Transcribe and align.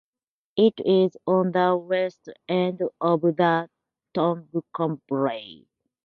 It 0.55 0.73
is 0.83 1.15
on 1.27 1.51
the 1.51 1.77
West 1.77 2.27
end 2.49 2.81
of 3.01 3.21
the 3.21 3.69
tomb 4.15 4.49
complex. 4.75 5.45